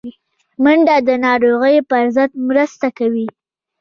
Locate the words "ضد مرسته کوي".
2.15-3.27